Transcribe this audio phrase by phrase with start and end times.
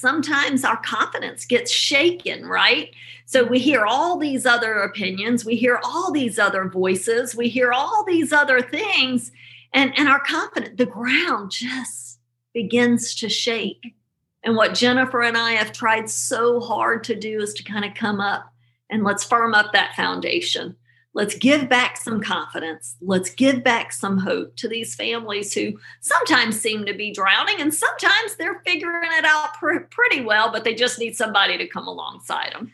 [0.00, 2.94] sometimes our confidence gets shaken, right?
[3.26, 7.72] So we hear all these other opinions, we hear all these other voices, we hear
[7.72, 9.30] all these other things,
[9.72, 12.18] and, and our confidence, the ground just
[12.52, 13.94] begins to shake.
[14.42, 17.94] And what Jennifer and I have tried so hard to do is to kind of
[17.94, 18.52] come up
[18.88, 20.74] and let's firm up that foundation.
[21.12, 22.96] Let's give back some confidence.
[23.00, 27.74] Let's give back some hope to these families who sometimes seem to be drowning and
[27.74, 31.88] sometimes they're figuring it out pr- pretty well, but they just need somebody to come
[31.88, 32.72] alongside them.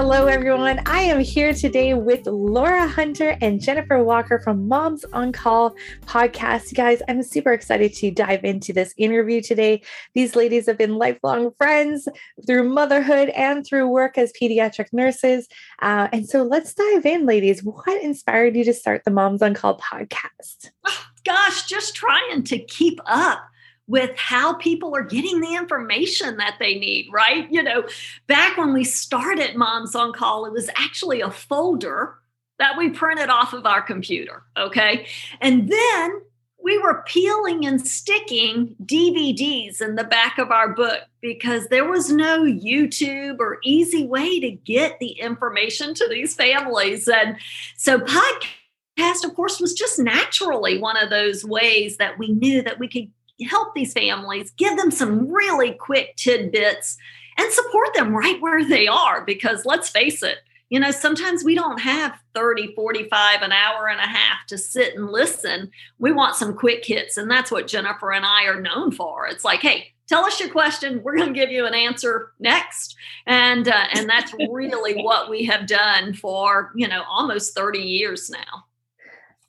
[0.00, 0.80] Hello, everyone.
[0.86, 5.74] I am here today with Laura Hunter and Jennifer Walker from Moms on Call
[6.06, 6.72] podcast.
[6.76, 9.82] Guys, I'm super excited to dive into this interview today.
[10.14, 12.08] These ladies have been lifelong friends
[12.46, 15.48] through motherhood and through work as pediatric nurses.
[15.82, 17.64] Uh, and so let's dive in, ladies.
[17.64, 20.70] What inspired you to start the Moms on Call podcast?
[20.86, 23.40] Oh, gosh, just trying to keep up
[23.88, 27.50] with how people are getting the information that they need, right?
[27.50, 27.84] You know,
[28.26, 32.14] back when we started Moms on Call, it was actually a folder
[32.58, 35.06] that we printed off of our computer, okay?
[35.40, 36.20] And then
[36.62, 42.10] we were peeling and sticking DVDs in the back of our book because there was
[42.10, 47.08] no YouTube or easy way to get the information to these families.
[47.08, 47.36] And
[47.76, 52.78] so, podcast, of course, was just naturally one of those ways that we knew that
[52.78, 53.10] we could
[53.46, 56.96] help these families, give them some really quick tidbits
[57.36, 59.24] and support them right where they are.
[59.24, 60.38] Because let's face it,
[60.70, 64.94] you know, sometimes we don't have 30, 45, an hour and a half to sit
[64.94, 65.70] and listen.
[65.98, 67.16] We want some quick hits.
[67.16, 69.26] And that's what Jennifer and I are known for.
[69.26, 71.02] It's like, hey, tell us your question.
[71.02, 72.96] We're going to give you an answer next.
[73.26, 78.28] And, uh, and that's really what we have done for, you know, almost 30 years
[78.28, 78.66] now.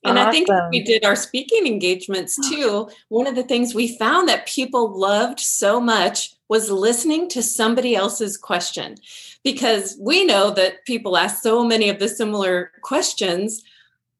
[0.03, 0.29] And awesome.
[0.29, 2.89] I think we did our speaking engagements too.
[3.09, 7.95] One of the things we found that people loved so much was listening to somebody
[7.95, 8.95] else's question
[9.43, 13.63] because we know that people ask so many of the similar questions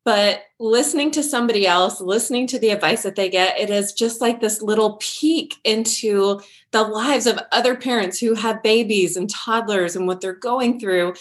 [0.10, 4.22] but listening to somebody else listening to the advice that they get it is just
[4.22, 9.96] like this little peek into the lives of other parents who have babies and toddlers
[9.96, 11.14] and what they're going through.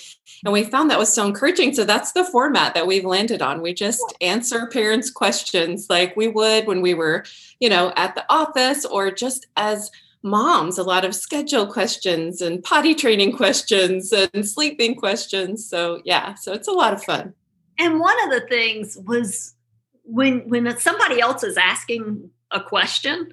[0.42, 1.74] And we found that was so encouraging.
[1.74, 3.60] So that's the format that we've landed on.
[3.60, 7.26] We just answer parents questions like we would when we were
[7.60, 9.90] you know at the office or just as
[10.22, 15.68] moms a lot of schedule questions and potty training questions and sleeping questions.
[15.68, 17.34] So yeah so it's a lot of fun
[17.78, 19.54] and one of the things was
[20.02, 23.32] when when somebody else is asking a question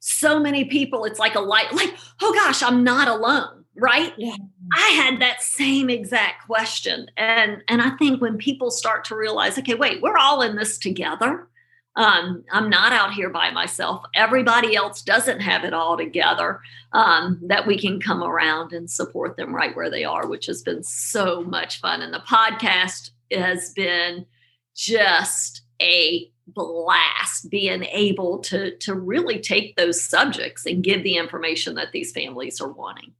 [0.00, 4.12] so many people it's like a light like oh gosh i'm not alone right?
[4.16, 4.36] Yeah.
[4.74, 7.10] i had that same exact question.
[7.16, 10.78] And and i think when people start to realize okay wait we're all in this
[10.78, 11.48] together.
[11.94, 14.04] Um, i'm not out here by myself.
[14.14, 16.60] Everybody else doesn't have it all together
[16.92, 20.62] um, that we can come around and support them right where they are which has
[20.62, 22.02] been so much fun.
[22.02, 24.26] And the podcast has been
[24.74, 31.74] just a blast being able to to really take those subjects and give the information
[31.74, 33.12] that these families are wanting.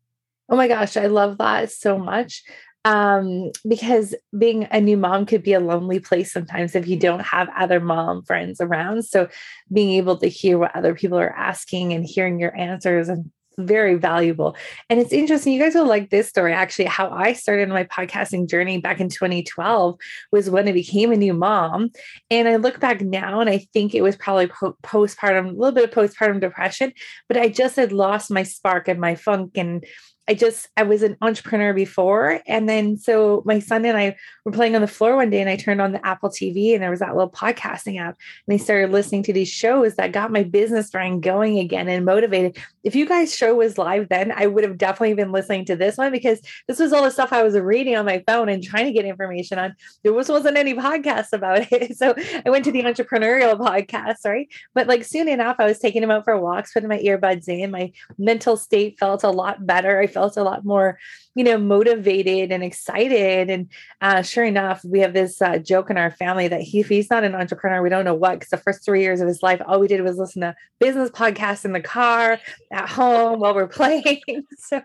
[0.48, 2.42] Oh my gosh, I love that so much.
[2.84, 7.18] Um, because being a new mom could be a lonely place sometimes if you don't
[7.18, 9.04] have other mom friends around.
[9.04, 9.28] So
[9.72, 13.94] being able to hear what other people are asking and hearing your answers and very
[13.94, 14.56] valuable.
[14.90, 15.52] And it's interesting.
[15.52, 16.52] You guys will like this story.
[16.52, 19.96] Actually, how I started my podcasting journey back in 2012
[20.32, 21.90] was when I became a new mom.
[22.30, 25.72] And I look back now and I think it was probably po- postpartum, a little
[25.72, 26.92] bit of postpartum depression,
[27.28, 29.84] but I just had lost my spark and my funk and
[30.28, 34.52] I just I was an entrepreneur before, and then so my son and I were
[34.52, 36.90] playing on the floor one day, and I turned on the Apple TV, and there
[36.90, 38.16] was that little podcasting app,
[38.46, 42.04] and I started listening to these shows that got my business brain going again and
[42.04, 42.56] motivated.
[42.82, 45.96] If you guys' show was live then, I would have definitely been listening to this
[45.96, 48.86] one because this was all the stuff I was reading on my phone and trying
[48.86, 49.74] to get information on.
[50.02, 52.14] There was wasn't any podcasts about it, so
[52.44, 54.48] I went to the entrepreneurial podcast, right?
[54.74, 57.70] But like soon enough, I was taking him out for walks, putting my earbuds in.
[57.70, 60.00] My mental state felt a lot better.
[60.00, 60.98] I felt a lot more,
[61.34, 63.50] you know, motivated and excited.
[63.50, 63.68] And
[64.00, 67.10] uh, sure enough, we have this uh, joke in our family that he, if he's
[67.10, 69.60] not an entrepreneur, we don't know what, because the first three years of his life,
[69.66, 72.38] all we did was listen to business podcasts in the car,
[72.72, 74.22] at home, while we're playing.
[74.56, 74.80] so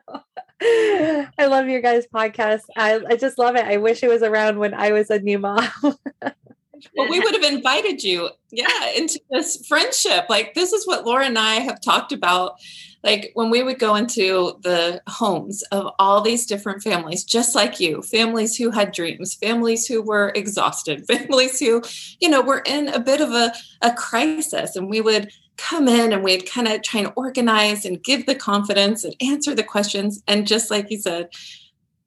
[0.61, 2.63] I love your guys' podcast.
[2.75, 3.63] I, I just love it.
[3.63, 5.65] I wish it was around when I was a new mom.
[5.81, 10.25] well, we would have invited you, yeah, into this friendship.
[10.27, 12.55] Like this is what Laura and I have talked about
[13.03, 17.79] like when we would go into the homes of all these different families, just like
[17.79, 21.81] you, families who had dreams, families who were exhausted, families who,
[22.19, 24.75] you know, were in a bit of a, a crisis.
[24.75, 28.35] And we would come in and we'd kind of try and organize and give the
[28.35, 30.23] confidence and answer the questions.
[30.27, 31.29] And just like you said,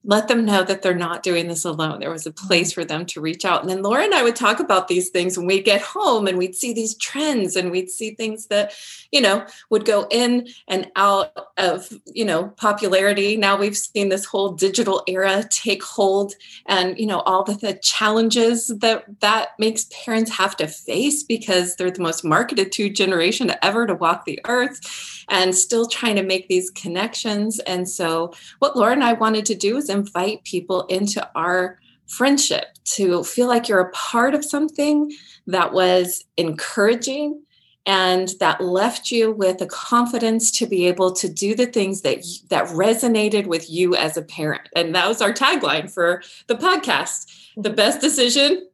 [0.05, 2.01] let them know that they're not doing this alone.
[2.01, 2.81] There was a place mm-hmm.
[2.83, 3.63] for them to reach out.
[3.63, 6.37] And then Laura and I would talk about these things when we'd get home and
[6.37, 8.75] we'd see these trends and we'd see things that,
[9.11, 13.37] you know, would go in and out of, you know, popularity.
[13.37, 16.35] Now we've seen this whole digital era take hold
[16.67, 21.77] and, you know, all the, the challenges that that makes parents have to face because
[21.77, 26.23] they're the most marketed to generation ever to walk the earth and still trying to
[26.23, 27.59] make these connections.
[27.61, 32.67] And so, what Laura and I wanted to do is invite people into our friendship
[32.85, 35.11] to feel like you're a part of something
[35.47, 37.41] that was encouraging
[37.87, 42.25] and that left you with a confidence to be able to do the things that
[42.49, 44.63] that resonated with you as a parent.
[44.75, 47.27] And that was our tagline for the podcast.
[47.57, 47.77] The mm-hmm.
[47.77, 48.69] best decision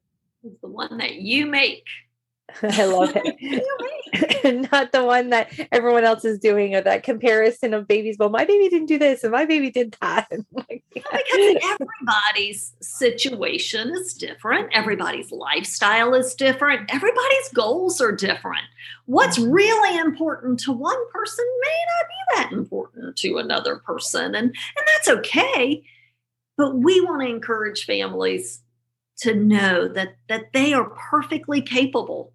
[0.44, 1.85] is the one that you make
[2.62, 3.64] I love it.
[4.73, 8.17] Not the one that everyone else is doing or that comparison of babies.
[8.19, 10.29] Well, my baby didn't do this and my baby did that.
[10.31, 14.70] because everybody's situation is different.
[14.73, 16.93] Everybody's lifestyle is different.
[16.93, 18.64] Everybody's goals are different.
[19.06, 19.50] What's mm-hmm.
[19.50, 24.35] really important to one person may not be that important to another person.
[24.35, 25.85] And, and that's okay.
[26.56, 28.61] But we want to encourage families
[29.20, 32.32] to know that that they are perfectly capable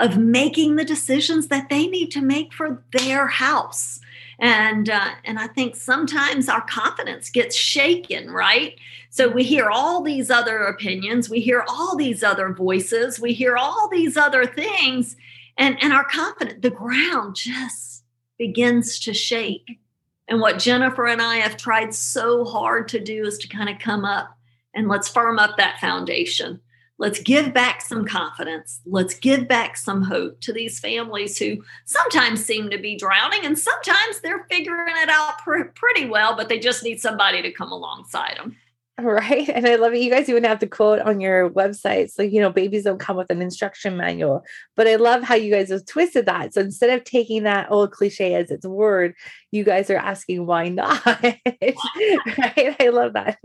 [0.00, 4.00] of making the decisions that they need to make for their house.
[4.40, 8.76] And uh, and i think sometimes our confidence gets shaken right?
[9.10, 13.56] So we hear all these other opinions we hear all these other voices we hear
[13.56, 15.16] all these other things
[15.56, 18.02] and and our confidence the ground just
[18.36, 19.78] begins to shake.
[20.26, 23.78] And what jennifer and i have tried so hard to do is to kind of
[23.78, 24.36] come up
[24.74, 26.60] and let's firm up that foundation
[26.98, 28.80] Let's give back some confidence.
[28.86, 33.58] Let's give back some hope to these families who sometimes seem to be drowning and
[33.58, 37.72] sometimes they're figuring it out pr- pretty well, but they just need somebody to come
[37.72, 38.56] alongside them.
[39.02, 39.48] Right.
[39.48, 40.02] And I love it.
[40.02, 42.12] You guys even have the quote on your website.
[42.12, 44.44] So, you know, babies don't come with an instruction manual.
[44.76, 46.54] But I love how you guys have twisted that.
[46.54, 49.14] So instead of taking that old cliche as its word,
[49.50, 51.04] you guys are asking why not.
[51.04, 52.76] right.
[52.78, 53.38] I love that.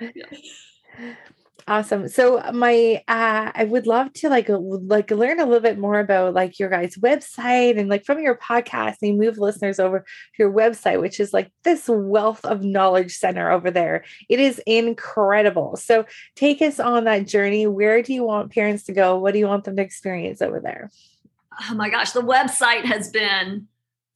[0.00, 1.14] Yeah.
[1.68, 2.08] Awesome.
[2.08, 6.32] So my uh I would love to like like learn a little bit more about
[6.32, 10.06] like your guys' website and like from your podcast and move listeners over to
[10.38, 14.02] your website, which is like this wealth of knowledge center over there.
[14.30, 15.76] It is incredible.
[15.76, 16.06] So
[16.36, 17.66] take us on that journey.
[17.66, 19.18] Where do you want parents to go?
[19.18, 20.90] What do you want them to experience over there?
[21.68, 23.68] Oh my gosh, the website has been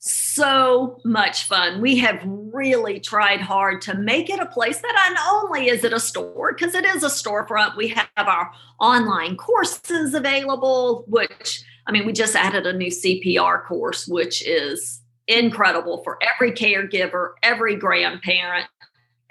[0.04, 1.80] so much fun.
[1.80, 5.92] We have really tried hard to make it a place that not only is it
[5.92, 8.50] a store, because it is a storefront, we have our
[8.80, 15.00] online courses available, which I mean, we just added a new CPR course, which is
[15.28, 18.66] incredible for every caregiver, every grandparent,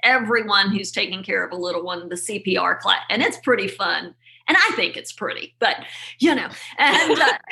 [0.04, 3.02] everyone who's taking care of a little one, the CPR class.
[3.10, 4.16] And it's pretty fun
[4.52, 5.78] and I think it's pretty, but
[6.20, 7.38] you know, and uh,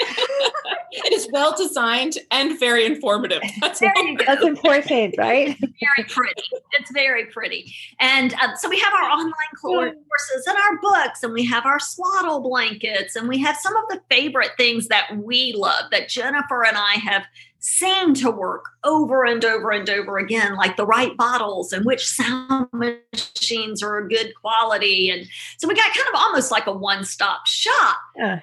[0.92, 3.42] it is well designed and very informative.
[3.62, 5.56] That's, That's important, right?
[5.58, 6.44] It's very pretty.
[6.78, 9.32] It's very pretty, and um, so we have our online
[9.62, 13.84] courses and our books, and we have our swaddle blankets, and we have some of
[13.88, 17.24] the favorite things that we love that Jennifer and I have
[17.60, 22.08] seem to work over and over and over again, like the right bottles and which
[22.08, 25.10] sound machines are a good quality.
[25.10, 27.98] And so we got kind of almost like a one stop shop.
[28.16, 28.42] Yeah.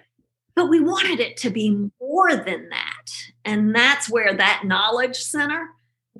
[0.55, 3.11] But we wanted it to be more than that.
[3.45, 5.69] And that's where that knowledge center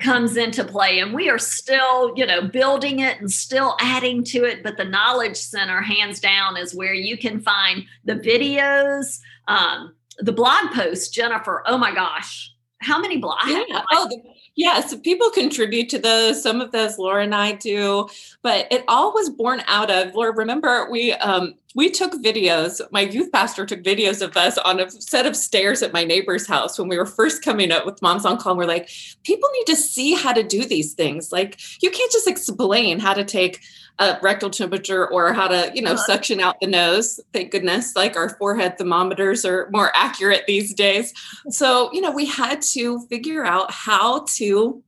[0.01, 4.45] comes into play and we are still you know building it and still adding to
[4.45, 9.95] it but the knowledge center hands down is where you can find the videos um,
[10.19, 13.47] the blog posts jennifer oh my gosh how many blogs?
[13.47, 13.83] Yeah.
[13.93, 14.23] Oh, the,
[14.55, 14.81] yeah.
[14.81, 16.43] So people contribute to those.
[16.43, 18.09] Some of those Laura and I do,
[18.43, 20.33] but it all was born out of Laura.
[20.33, 22.81] Remember, we um, we took videos.
[22.91, 26.47] My youth pastor took videos of us on a set of stairs at my neighbor's
[26.47, 28.53] house when we were first coming up with Moms on Call.
[28.53, 28.89] And we're like,
[29.25, 31.33] people need to see how to do these things.
[31.33, 33.61] Like, you can't just explain how to take
[33.99, 36.07] a rectal temperature or how to, you know, uh-huh.
[36.07, 37.21] suction out the nose.
[37.33, 41.15] Thank goodness, like our forehead thermometers are more accurate these days.
[41.49, 44.83] So, you know, we had to figure out how to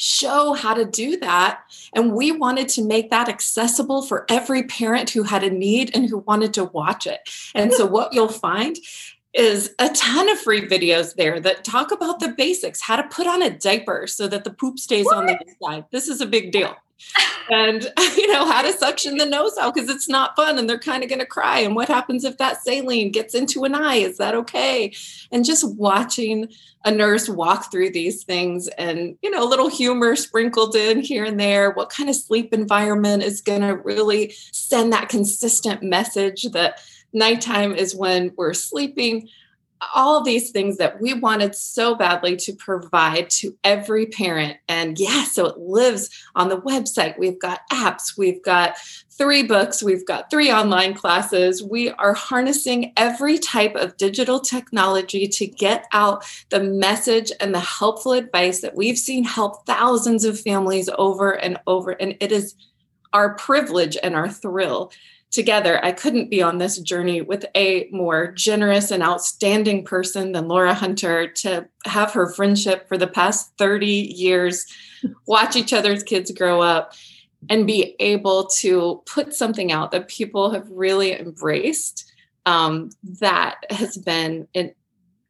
[0.00, 1.60] show how to do that.
[1.94, 6.08] And we wanted to make that accessible for every parent who had a need and
[6.08, 7.20] who wanted to watch it.
[7.54, 8.78] And so, what you'll find
[9.34, 13.28] is a ton of free videos there that talk about the basics how to put
[13.28, 15.18] on a diaper so that the poop stays what?
[15.18, 15.84] on the inside.
[15.92, 16.74] This is a big deal.
[17.50, 17.82] And
[18.16, 21.02] you know how to suction the nose out because it's not fun and they're kind
[21.02, 21.60] of going to cry.
[21.60, 23.96] And what happens if that saline gets into an eye?
[23.96, 24.92] Is that okay?
[25.32, 26.48] And just watching
[26.84, 31.24] a nurse walk through these things and you know a little humor sprinkled in here
[31.24, 36.44] and there what kind of sleep environment is going to really send that consistent message
[36.52, 36.80] that
[37.12, 39.28] nighttime is when we're sleeping
[39.94, 44.58] all of these things that we wanted so badly to provide to every parent.
[44.68, 47.18] And yeah, so it lives on the website.
[47.18, 48.76] We've got apps, we've got
[49.10, 51.62] three books, we've got three online classes.
[51.62, 57.60] We are harnessing every type of digital technology to get out the message and the
[57.60, 61.90] helpful advice that we've seen help thousands of families over and over.
[61.92, 62.54] And it is
[63.12, 64.92] our privilege and our thrill
[65.30, 70.48] together, I couldn't be on this journey with a more generous and outstanding person than
[70.48, 74.66] Laura Hunter to have her friendship for the past 30 years,
[75.26, 76.94] watch each other's kids grow up,
[77.48, 82.06] and be able to put something out that people have really embraced.
[82.46, 84.72] Um, that has been an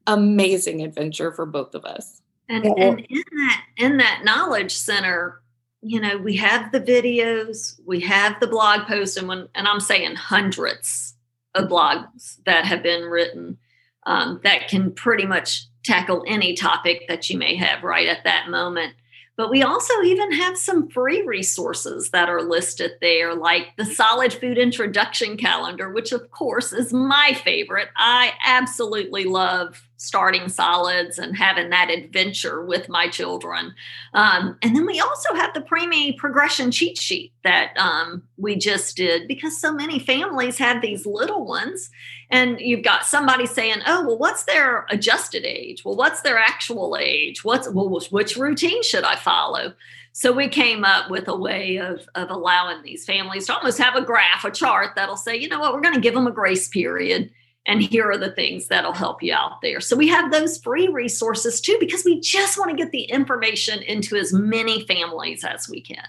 [0.06, 2.22] amazing adventure for both of us.
[2.48, 5.40] And, and in that in that knowledge center,
[5.82, 9.80] you know, we have the videos, we have the blog posts, and when and I'm
[9.80, 11.14] saying hundreds
[11.54, 13.58] of blogs that have been written
[14.06, 18.48] um, that can pretty much tackle any topic that you may have right at that
[18.48, 18.94] moment.
[19.36, 24.34] But we also even have some free resources that are listed there, like the Solid
[24.34, 27.88] Food Introduction Calendar, which of course is my favorite.
[27.96, 33.74] I absolutely love starting solids and having that adventure with my children.
[34.14, 38.96] Um, and then we also have the preemie progression cheat sheet that um, we just
[38.96, 41.90] did because so many families have these little ones.
[42.30, 45.84] And you've got somebody saying, oh, well, what's their adjusted age?
[45.84, 47.44] Well, what's their actual age?
[47.44, 49.74] What's well, which routine should I follow?
[50.12, 53.96] So we came up with a way of, of allowing these families to almost have
[53.96, 56.32] a graph, a chart that'll say, you know what, we're going to give them a
[56.32, 57.30] grace period
[57.66, 59.80] and here are the things that'll help you out there.
[59.80, 63.82] So we have those free resources too, because we just want to get the information
[63.82, 66.06] into as many families as we can.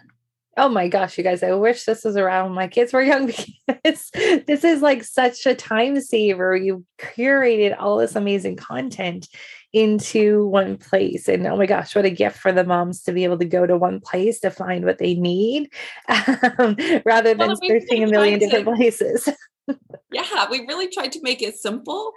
[0.57, 3.27] Oh my gosh, you guys, I wish this was around when my kids were young
[3.67, 6.55] because this is like such a time saver.
[6.55, 9.27] You curated all this amazing content
[9.73, 11.27] into one place.
[11.27, 13.65] And oh my gosh, what a gift for the moms to be able to go
[13.65, 15.71] to one place to find what they need
[16.07, 16.75] um,
[17.05, 19.29] rather than well, searching a million different places.
[20.11, 22.11] yeah, we really tried to make it simple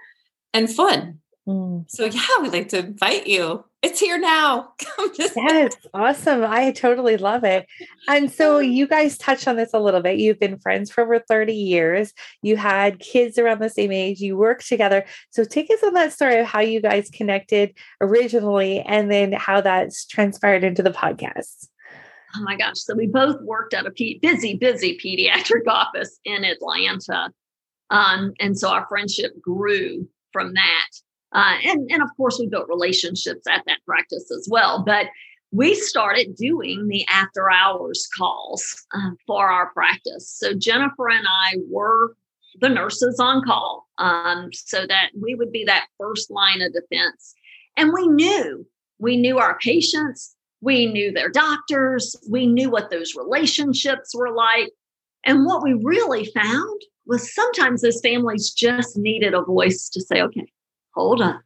[0.52, 1.20] and fun.
[1.46, 1.84] Mm.
[1.90, 3.64] So yeah, we'd like to invite you.
[3.82, 4.72] It's here now.
[5.18, 6.42] yes, awesome.
[6.42, 7.66] I totally love it.
[8.08, 10.16] And so you guys touched on this a little bit.
[10.18, 12.14] You've been friends for over 30 years.
[12.40, 14.20] You had kids around the same age.
[14.20, 15.04] You worked together.
[15.30, 19.60] So take us on that story of how you guys connected originally and then how
[19.60, 21.68] that's transpired into the podcast.
[22.36, 22.78] Oh my gosh.
[22.78, 27.30] So we both worked at a busy, busy pediatric office in Atlanta.
[27.90, 30.88] Um, and so our friendship grew from that.
[31.34, 34.82] Uh, and, and of course, we built relationships at that practice as well.
[34.84, 35.06] But
[35.50, 40.28] we started doing the after hours calls uh, for our practice.
[40.28, 42.16] So Jennifer and I were
[42.60, 47.34] the nurses on call um, so that we would be that first line of defense.
[47.76, 48.66] And we knew,
[48.98, 54.70] we knew our patients, we knew their doctors, we knew what those relationships were like.
[55.24, 60.22] And what we really found was sometimes those families just needed a voice to say,
[60.22, 60.46] okay,
[60.94, 61.40] hold up,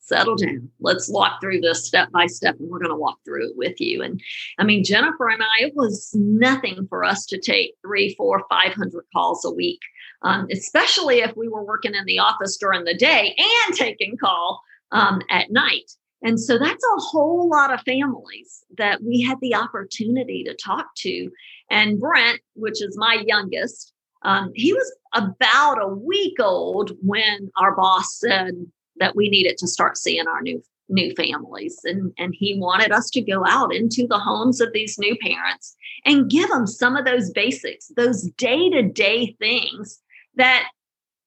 [0.00, 0.70] settle down.
[0.80, 3.80] Let's walk through this step by step, and we're going to walk through it with
[3.80, 4.02] you.
[4.02, 4.20] And
[4.58, 8.72] I mean, Jennifer and I, it was nothing for us to take three, four, five
[8.72, 9.80] hundred calls a week,
[10.22, 14.60] um, especially if we were working in the office during the day and taking call
[14.92, 15.90] um, at night.
[16.22, 20.86] And so that's a whole lot of families that we had the opportunity to talk
[20.98, 21.30] to.
[21.70, 27.76] And Brent, which is my youngest, um, he was about a week old when our
[27.76, 28.54] boss said
[28.98, 31.80] that we needed to start seeing our new new families.
[31.84, 35.76] And and he wanted us to go out into the homes of these new parents
[36.04, 40.00] and give them some of those basics those day-to-day things
[40.36, 40.68] that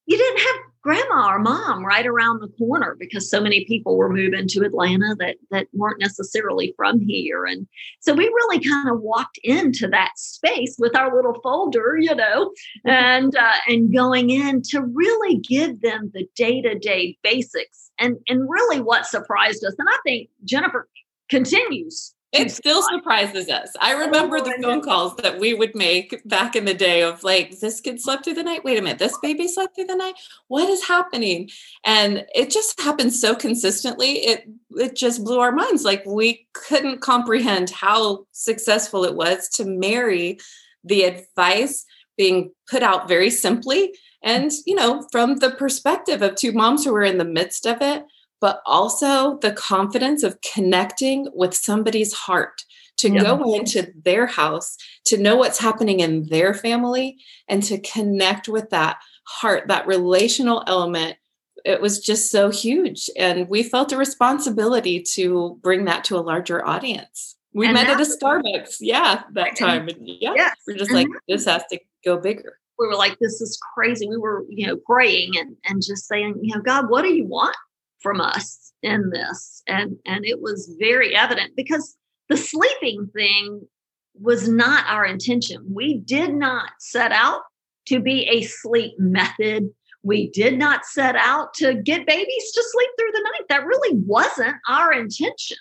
[0.05, 0.55] you didn't have
[0.89, 5.15] grandma or mom right around the corner because so many people were moving to Atlanta
[5.19, 7.67] that that weren't necessarily from here and
[7.99, 12.45] so we really kind of walked into that space with our little folder you know
[12.47, 12.89] mm-hmm.
[12.89, 18.81] and uh, and going in to really give them the day-to-day basics and and really
[18.81, 20.89] what surprised us and I think Jennifer
[21.29, 23.73] continues it still surprises us.
[23.81, 27.59] I remember the phone calls that we would make back in the day of like,
[27.59, 28.63] this kid slept through the night.
[28.63, 30.13] Wait a minute, this baby slept through the night.
[30.47, 31.49] What is happening?
[31.83, 34.25] And it just happened so consistently.
[34.25, 35.83] It it just blew our minds.
[35.83, 40.39] Like we couldn't comprehend how successful it was to marry
[40.83, 46.51] the advice being put out very simply and you know from the perspective of two
[46.51, 48.03] moms who were in the midst of it
[48.41, 52.63] but also the confidence of connecting with somebody's heart
[52.97, 53.23] to yeah.
[53.23, 57.17] go into their house, to know what's happening in their family,
[57.47, 61.17] and to connect with that heart, that relational element.
[61.65, 63.09] It was just so huge.
[63.17, 67.35] And we felt a responsibility to bring that to a larger audience.
[67.53, 69.87] We and met at a Starbucks, yeah, that time.
[69.87, 70.55] And yeah, yes.
[70.67, 71.17] we're just like, mm-hmm.
[71.27, 72.57] this has to go bigger.
[72.77, 74.07] We were like, this is crazy.
[74.07, 77.25] We were, you know, praying and, and just saying, you know, God, what do you
[77.25, 77.55] want?
[78.01, 79.61] From us in this.
[79.67, 81.97] And and it was very evident because
[82.29, 83.67] the sleeping thing
[84.15, 85.65] was not our intention.
[85.73, 87.41] We did not set out
[87.87, 89.69] to be a sleep method.
[90.03, 93.45] We did not set out to get babies to sleep through the night.
[93.49, 95.57] That really wasn't our intention.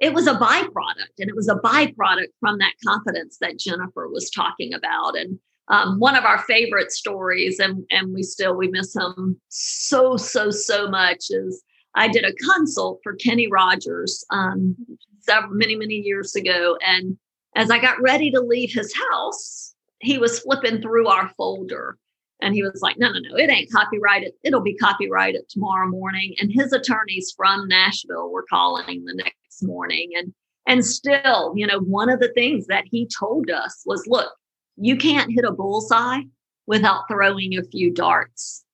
[0.00, 4.28] It was a byproduct and it was a byproduct from that confidence that jennifer was
[4.28, 5.16] talking about.
[5.16, 10.16] And um, one of our favorite stories, and and we still we miss him so
[10.16, 11.26] so so much.
[11.30, 11.62] Is
[11.94, 14.76] I did a consult for Kenny Rogers um,
[15.20, 17.16] several many many years ago, and
[17.56, 21.96] as I got ready to leave his house, he was flipping through our folder.
[22.42, 24.32] And he was like, no, no, no, it ain't copyrighted.
[24.42, 26.34] It'll be copyrighted tomorrow morning.
[26.40, 30.10] And his attorneys from Nashville were calling the next morning.
[30.16, 30.34] And
[30.66, 34.32] and still, you know, one of the things that he told us was, look,
[34.76, 36.22] you can't hit a bullseye
[36.66, 38.64] without throwing a few darts.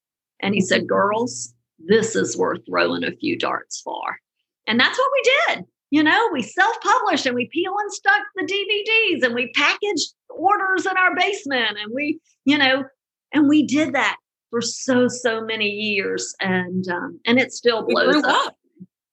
[0.40, 4.19] And he said, Girls, this is worth throwing a few darts for.
[4.66, 5.64] And that's what we did.
[5.90, 10.14] You know, we self published and we peel and stuck the DVDs and we packaged
[10.28, 12.85] orders in our basement and we, you know,
[13.33, 14.16] and we did that
[14.50, 16.35] for so, so many years.
[16.40, 18.47] And, um, and it still blows up.
[18.47, 18.57] up.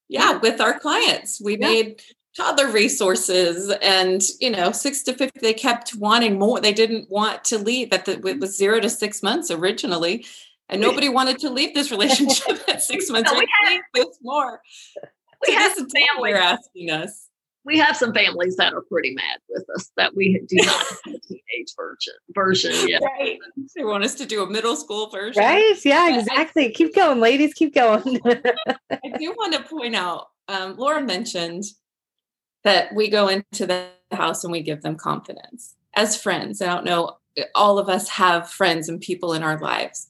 [0.09, 1.41] Yeah, with our clients.
[1.43, 1.67] We yeah.
[1.67, 2.01] made
[2.39, 7.43] other resources and you know six to 50 they kept wanting more they didn't want
[7.45, 10.25] to leave at the it was zero to six months originally
[10.69, 14.61] and nobody wanted to leave this relationship at six months no, we have, this more
[15.45, 17.27] we so have some families you're asking us
[17.67, 21.15] we have some families that are pretty mad with us that we do not have
[21.15, 23.01] a teenage version version yet.
[23.01, 23.37] Right.
[23.75, 25.43] They want us to do a middle school version.
[25.43, 25.75] Right.
[25.83, 26.71] Yeah, exactly.
[26.71, 27.53] keep going, ladies.
[27.53, 28.21] Keep going.
[28.25, 31.65] I do want to point out, um, Laura mentioned
[32.67, 36.61] that we go into the house and we give them confidence as friends.
[36.61, 37.17] I don't know,
[37.55, 40.09] all of us have friends and people in our lives,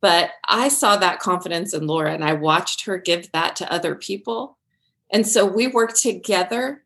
[0.00, 3.94] but I saw that confidence in Laura and I watched her give that to other
[3.94, 4.58] people.
[5.12, 6.82] And so we worked together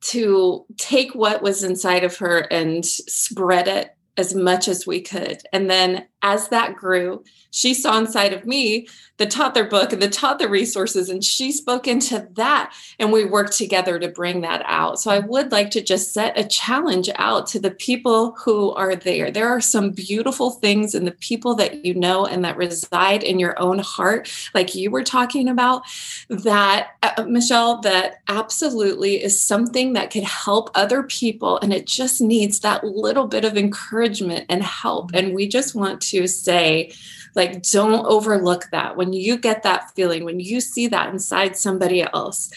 [0.00, 5.40] to take what was inside of her and spread it as much as we could.
[5.52, 10.10] And then as that grew, she saw inside of me the toddler book and the
[10.10, 12.74] toddler resources, and she spoke into that.
[12.98, 15.00] And we worked together to bring that out.
[15.00, 18.94] So I would like to just set a challenge out to the people who are
[18.94, 19.30] there.
[19.30, 23.38] There are some beautiful things in the people that you know and that reside in
[23.38, 25.82] your own heart, like you were talking about,
[26.28, 31.58] that, uh, Michelle, that absolutely is something that could help other people.
[31.60, 35.12] And it just needs that little bit of encouragement and help.
[35.14, 36.92] And we just want to say,
[37.34, 38.96] like, don't overlook that.
[38.96, 42.50] When you get that feeling, when you see that inside somebody else,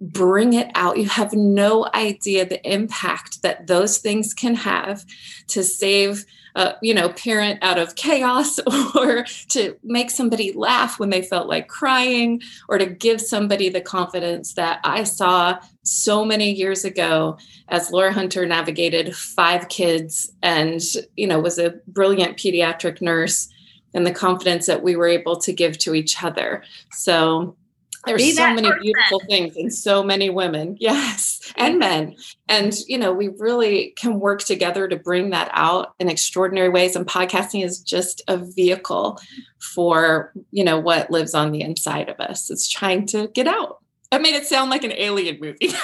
[0.00, 0.98] bring it out.
[0.98, 5.04] You have no idea the impact that those things can have
[5.48, 6.26] to save
[6.56, 8.58] uh, you know, parent out of chaos
[8.94, 13.80] or to make somebody laugh when they felt like crying or to give somebody the
[13.80, 20.80] confidence that I saw so many years ago as Laura Hunter navigated five kids and,
[21.16, 23.48] you know, was a brilliant pediatric nurse
[23.94, 26.62] and the confidence that we were able to give to each other.
[26.92, 27.56] So
[28.04, 30.76] there's so many beautiful things and so many women.
[30.86, 32.16] Yes and men.
[32.48, 36.96] And you know we really can work together to bring that out in extraordinary ways.
[36.96, 39.18] And podcasting is just a vehicle
[39.58, 42.50] for you know what lives on the inside of us.
[42.50, 43.78] It's trying to get out
[44.12, 45.72] I made it sound like an alien movie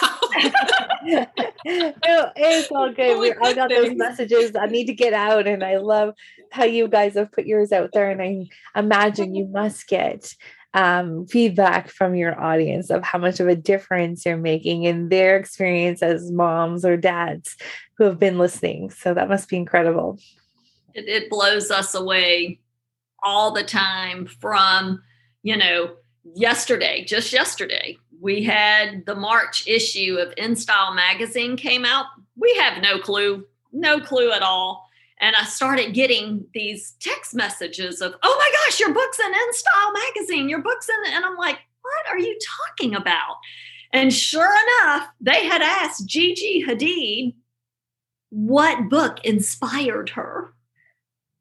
[1.04, 1.26] no,
[2.36, 3.18] it's all good.
[3.18, 4.52] We, I got those messages.
[4.58, 5.46] I need to get out.
[5.46, 6.14] And I love
[6.50, 8.10] how you guys have put yours out there.
[8.10, 8.46] And I
[8.78, 10.34] imagine you must get
[10.74, 15.36] um, feedback from your audience of how much of a difference you're making in their
[15.36, 17.56] experience as moms or dads
[17.98, 18.90] who have been listening.
[18.90, 20.18] So that must be incredible.
[20.94, 22.60] It, it blows us away
[23.22, 25.02] all the time from,
[25.42, 25.94] you know,
[26.34, 32.06] yesterday, just yesterday, we had the March issue of InStyle magazine came out.
[32.36, 34.88] We have no clue, no clue at all.
[35.18, 39.94] And I started getting these text messages of, oh my gosh, your book's in InStyle
[40.06, 43.38] magazine, your book's in, and I'm like, what are you talking about?
[43.92, 44.54] And sure
[44.84, 47.34] enough, they had asked Gigi Hadid
[48.30, 50.54] what book inspired her.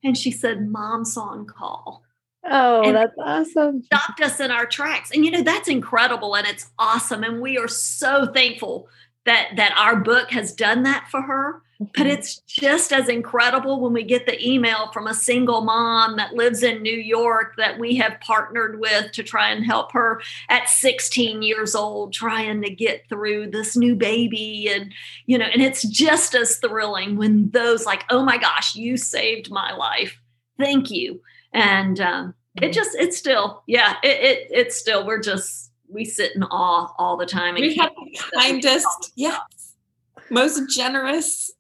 [0.03, 2.03] And she said, Moms on Call.
[2.43, 3.83] Oh, that's awesome.
[3.83, 5.11] Stopped us in our tracks.
[5.11, 7.23] And you know, that's incredible and it's awesome.
[7.23, 8.89] And we are so thankful
[9.25, 12.11] that that our book has done that for her but mm-hmm.
[12.11, 16.61] it's just as incredible when we get the email from a single mom that lives
[16.61, 21.41] in New York that we have partnered with to try and help her at 16
[21.41, 24.69] years old, trying to get through this new baby.
[24.71, 24.93] And,
[25.25, 29.49] you know, and it's just as thrilling when those, like, oh my gosh, you saved
[29.49, 30.19] my life.
[30.59, 31.21] Thank you.
[31.53, 32.71] And um, it mm-hmm.
[32.71, 37.17] just, it's still, yeah, it, it, it's still, we're just, we sit in awe all
[37.17, 37.55] the time.
[37.55, 39.75] We have the kindest, yes,
[40.29, 41.51] most generous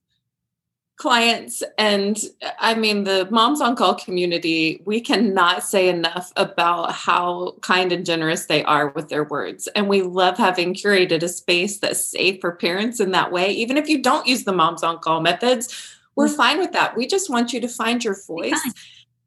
[1.01, 2.19] clients and
[2.59, 8.05] i mean the moms on call community we cannot say enough about how kind and
[8.05, 12.39] generous they are with their words and we love having curated a space that's safe
[12.39, 15.97] for parents in that way even if you don't use the moms on call methods
[16.15, 16.35] we're mm-hmm.
[16.35, 18.61] fine with that we just want you to find your voice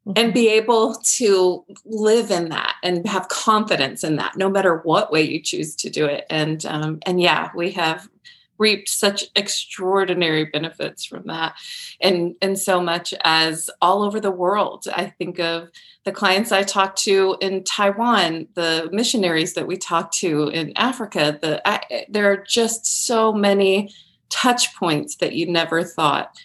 [0.06, 0.30] and mm-hmm.
[0.32, 5.22] be able to live in that and have confidence in that no matter what way
[5.22, 6.26] you choose to do it.
[6.30, 8.08] And um, and yeah we have
[8.56, 11.54] reaped such extraordinary benefits from that
[12.00, 14.86] and and so much as all over the world.
[14.94, 15.70] I think of
[16.04, 21.38] the clients i talk to in taiwan the missionaries that we talk to in africa
[21.40, 23.92] the I, there are just so many
[24.28, 26.36] touch points that you never thought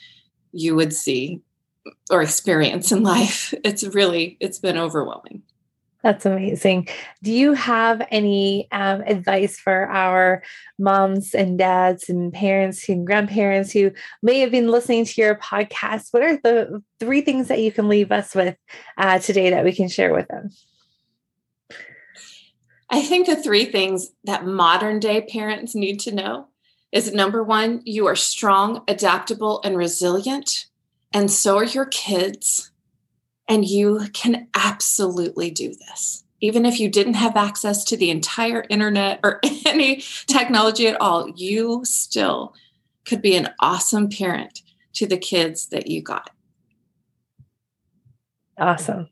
[0.52, 1.41] you would see
[2.10, 5.41] or experience in life it's really it's been overwhelming
[6.02, 6.88] that's amazing.
[7.23, 10.43] Do you have any um, advice for our
[10.78, 13.91] moms and dads and parents and grandparents who
[14.23, 16.13] may have been listening to your podcast?
[16.13, 18.56] What are the three things that you can leave us with
[18.97, 20.52] uh, today that we can share with them?
[22.89, 26.47] I think the three things that modern day parents need to know
[26.93, 30.65] is number one, you are strong, adaptable, and resilient.
[31.13, 32.72] And so are your kids.
[33.48, 36.24] And you can absolutely do this.
[36.41, 41.30] Even if you didn't have access to the entire internet or any technology at all,
[41.36, 42.54] you still
[43.06, 44.62] could be an awesome parent
[44.93, 46.30] to the kids that you got.
[48.58, 49.10] Awesome.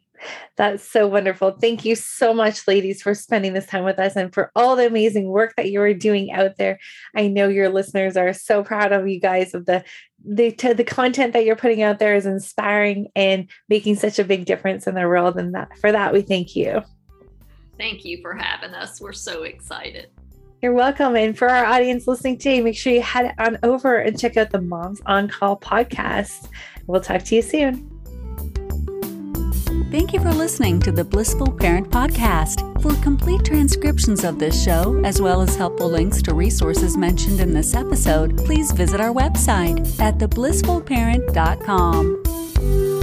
[0.56, 1.52] That's so wonderful.
[1.52, 4.88] Thank you so much, ladies, for spending this time with us and for all the
[4.88, 6.80] amazing work that you are doing out there.
[7.16, 9.84] I know your listeners are so proud of you guys of the
[10.28, 14.46] the the content that you're putting out there is inspiring and making such a big
[14.46, 15.38] difference in the world.
[15.38, 16.82] And that for that we thank you.
[17.78, 19.00] Thank you for having us.
[19.00, 20.10] We're so excited.
[20.62, 21.16] You're welcome.
[21.16, 24.50] And for our audience listening today, make sure you head on over and check out
[24.50, 26.50] the Moms on Call podcast.
[26.88, 27.97] We'll talk to you soon.
[29.89, 32.62] Thank you for listening to the Blissful Parent Podcast.
[32.82, 37.54] For complete transcriptions of this show, as well as helpful links to resources mentioned in
[37.54, 42.97] this episode, please visit our website at theblissfulparent.com.